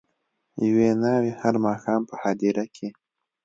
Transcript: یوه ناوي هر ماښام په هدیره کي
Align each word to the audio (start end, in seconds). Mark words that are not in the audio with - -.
یوه 0.67 0.87
ناوي 1.03 1.31
هر 1.41 1.55
ماښام 1.65 2.01
په 2.09 2.15
هدیره 2.23 2.65
کي 2.75 2.87